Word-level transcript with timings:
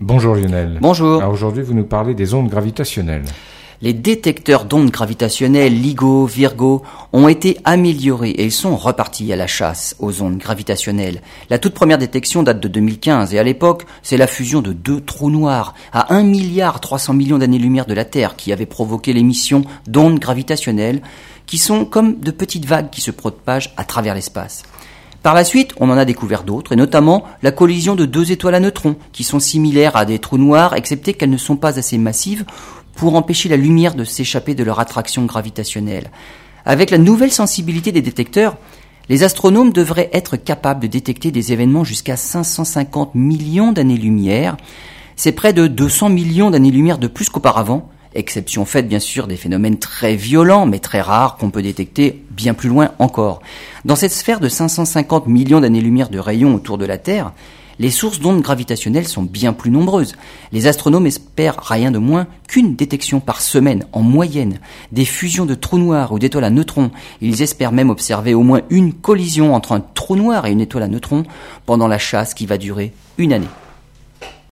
Bonjour 0.00 0.36
Lionel. 0.36 0.78
Bonjour. 0.80 1.24
aujourd'hui, 1.24 1.64
vous 1.64 1.74
nous 1.74 1.84
parlez 1.84 2.14
des 2.14 2.32
ondes 2.32 2.48
gravitationnelles. 2.48 3.24
Les 3.82 3.92
détecteurs 3.92 4.64
d'ondes 4.64 4.90
gravitationnelles 4.90 5.72
LIGO, 5.72 6.26
Virgo 6.26 6.82
ont 7.12 7.26
été 7.26 7.58
améliorés 7.64 8.30
et 8.30 8.44
ils 8.44 8.52
sont 8.52 8.76
repartis 8.76 9.32
à 9.32 9.36
la 9.36 9.48
chasse 9.48 9.96
aux 9.98 10.22
ondes 10.22 10.38
gravitationnelles. 10.38 11.20
La 11.50 11.58
toute 11.58 11.74
première 11.74 11.98
détection 11.98 12.44
date 12.44 12.60
de 12.60 12.68
2015 12.68 13.34
et 13.34 13.40
à 13.40 13.42
l'époque, 13.42 13.86
c'est 14.02 14.16
la 14.16 14.28
fusion 14.28 14.62
de 14.62 14.72
deux 14.72 15.00
trous 15.00 15.30
noirs 15.30 15.74
à 15.92 16.14
1 16.14 16.22
milliard 16.22 16.78
300 16.80 17.14
millions 17.14 17.38
d'années-lumière 17.38 17.86
de 17.86 17.94
la 17.94 18.04
Terre 18.04 18.36
qui 18.36 18.52
avait 18.52 18.66
provoqué 18.66 19.12
l'émission 19.12 19.62
d'ondes 19.88 20.20
gravitationnelles 20.20 21.02
qui 21.46 21.58
sont 21.58 21.84
comme 21.84 22.20
de 22.20 22.30
petites 22.30 22.66
vagues 22.66 22.90
qui 22.90 23.00
se 23.00 23.10
propagent 23.10 23.72
à 23.76 23.82
travers 23.82 24.14
l'espace. 24.14 24.62
Par 25.22 25.34
la 25.34 25.44
suite, 25.44 25.74
on 25.78 25.90
en 25.90 25.98
a 25.98 26.04
découvert 26.04 26.44
d'autres, 26.44 26.72
et 26.72 26.76
notamment 26.76 27.24
la 27.42 27.50
collision 27.50 27.96
de 27.96 28.06
deux 28.06 28.30
étoiles 28.30 28.54
à 28.54 28.60
neutrons, 28.60 28.96
qui 29.12 29.24
sont 29.24 29.40
similaires 29.40 29.96
à 29.96 30.04
des 30.04 30.18
trous 30.18 30.38
noirs, 30.38 30.74
excepté 30.74 31.14
qu'elles 31.14 31.30
ne 31.30 31.36
sont 31.36 31.56
pas 31.56 31.78
assez 31.78 31.98
massives 31.98 32.44
pour 32.94 33.14
empêcher 33.14 33.48
la 33.48 33.56
lumière 33.56 33.94
de 33.94 34.04
s'échapper 34.04 34.54
de 34.54 34.64
leur 34.64 34.80
attraction 34.80 35.24
gravitationnelle. 35.24 36.10
Avec 36.64 36.90
la 36.90 36.98
nouvelle 36.98 37.32
sensibilité 37.32 37.92
des 37.92 38.02
détecteurs, 38.02 38.56
les 39.08 39.24
astronomes 39.24 39.72
devraient 39.72 40.10
être 40.12 40.36
capables 40.36 40.80
de 40.80 40.86
détecter 40.86 41.30
des 41.30 41.52
événements 41.52 41.84
jusqu'à 41.84 42.16
550 42.16 43.14
millions 43.14 43.72
d'années-lumière. 43.72 44.56
C'est 45.16 45.32
près 45.32 45.52
de 45.52 45.66
200 45.66 46.10
millions 46.10 46.50
d'années-lumière 46.50 46.98
de 46.98 47.06
plus 47.06 47.28
qu'auparavant, 47.28 47.88
exception 48.14 48.64
faite 48.64 48.88
bien 48.88 48.98
sûr 48.98 49.26
des 49.26 49.36
phénomènes 49.36 49.78
très 49.78 50.16
violents 50.16 50.66
mais 50.66 50.78
très 50.78 51.00
rares 51.00 51.36
qu'on 51.36 51.50
peut 51.50 51.62
détecter 51.62 52.22
bien 52.30 52.54
plus 52.54 52.68
loin 52.68 52.92
encore. 52.98 53.40
Dans 53.84 53.96
cette 53.96 54.12
sphère 54.12 54.40
de 54.40 54.48
550 54.48 55.26
millions 55.26 55.60
d'années-lumière 55.60 56.08
de 56.08 56.18
rayons 56.18 56.54
autour 56.54 56.78
de 56.78 56.86
la 56.86 56.98
Terre, 56.98 57.32
les 57.80 57.90
sources 57.90 58.18
d'ondes 58.18 58.42
gravitationnelles 58.42 59.06
sont 59.06 59.22
bien 59.22 59.52
plus 59.52 59.70
nombreuses. 59.70 60.16
Les 60.50 60.66
astronomes 60.66 61.06
espèrent 61.06 61.60
rien 61.60 61.92
de 61.92 61.98
moins 61.98 62.26
qu'une 62.48 62.74
détection 62.74 63.20
par 63.20 63.40
semaine 63.40 63.84
en 63.92 64.02
moyenne 64.02 64.58
des 64.90 65.04
fusions 65.04 65.46
de 65.46 65.54
trous 65.54 65.78
noirs 65.78 66.12
ou 66.12 66.18
d'étoiles 66.18 66.44
à 66.44 66.50
neutrons. 66.50 66.90
Ils 67.20 67.42
espèrent 67.42 67.72
même 67.72 67.90
observer 67.90 68.34
au 68.34 68.42
moins 68.42 68.62
une 68.70 68.92
collision 68.92 69.54
entre 69.54 69.72
un 69.72 69.80
trou 69.80 70.16
noir 70.16 70.46
et 70.46 70.52
une 70.52 70.60
étoile 70.60 70.82
à 70.82 70.88
neutrons 70.88 71.22
pendant 71.66 71.86
la 71.86 71.98
chasse 71.98 72.34
qui 72.34 72.46
va 72.46 72.58
durer 72.58 72.92
une 73.16 73.32
année. 73.32 73.46